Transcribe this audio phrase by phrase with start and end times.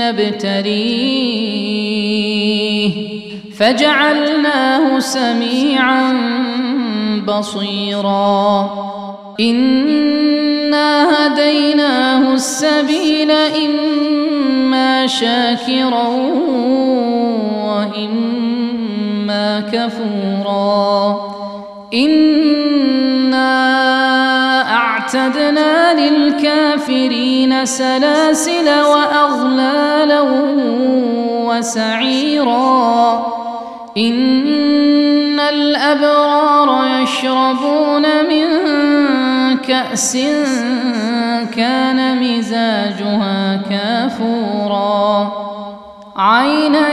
[0.00, 1.30] نبتليه
[3.58, 6.12] فجعلناه سميعا
[7.28, 8.70] بصيرا.
[9.40, 16.08] إنا هديناه السبيل إما شاكرا
[17.66, 21.20] وإما كفورا.
[21.94, 22.39] أنا
[25.14, 30.20] اعتدنا للكافرين سلاسل وأغلالا
[31.48, 33.26] وسعيرا.
[33.96, 38.48] إن الأبرار يشربون من
[39.56, 40.18] كأس
[41.56, 45.32] كان مزاجها كافورا.
[46.16, 46.92] عينا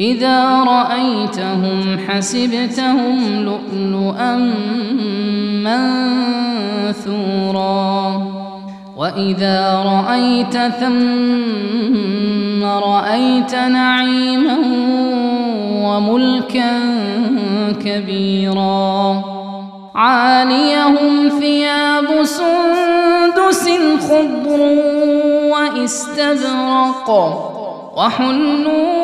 [0.00, 4.36] إذا رأيتهم حسبتهم لؤلؤا
[6.84, 8.22] منثورا.
[8.96, 14.58] وإذا رأيت ثم رأيت نعيما
[15.84, 16.80] وملكا
[17.84, 19.22] كبيرا.
[19.94, 23.68] عاليهم ثياب سندس
[24.08, 24.60] خضر
[25.52, 27.08] وإستبرق.
[27.96, 29.03] وحلوا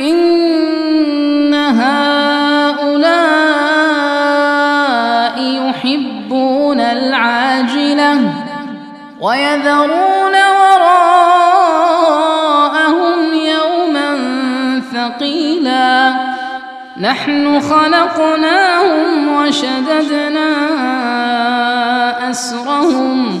[0.00, 2.10] إن هؤلاء
[5.40, 8.20] يحبون العاجلة
[9.20, 10.94] ويذرون وراءهم
[13.34, 14.10] يوما
[14.92, 16.14] ثقيلا.
[17.00, 20.50] نحن خلقناهم وشددنا
[22.30, 23.40] أسرهم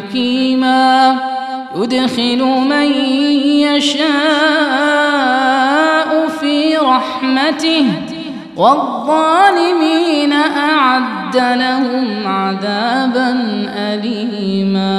[0.00, 1.16] حكيما
[1.76, 2.92] يدخل من
[3.60, 4.00] يشاء
[6.40, 7.86] في رحمته
[8.56, 13.30] والظالمين أعد لهم عذابا
[13.76, 14.90] أليما